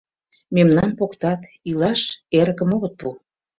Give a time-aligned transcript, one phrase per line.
[0.55, 2.01] Мемнам поктат, илаш
[2.39, 3.09] эрыкым огыт пу.